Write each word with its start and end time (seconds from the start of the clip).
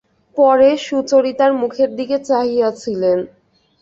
পরেশ 0.37 0.79
সুচরিতার 0.87 1.51
মুখের 1.53 1.89
দিকে 1.95 2.17
চাহিয়া 2.29 2.69
ছিলেন। 2.81 3.19